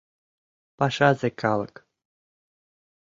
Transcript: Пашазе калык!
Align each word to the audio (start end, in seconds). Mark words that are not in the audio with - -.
Пашазе 0.77 1.29
калык! 1.41 1.75